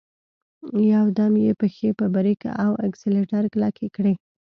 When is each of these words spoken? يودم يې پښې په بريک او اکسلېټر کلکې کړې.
يودم 0.91 1.33
يې 1.45 1.51
پښې 1.59 1.89
په 1.99 2.05
بريک 2.15 2.41
او 2.63 2.71
اکسلېټر 2.87 3.43
کلکې 3.53 3.87
کړې. 3.95 4.13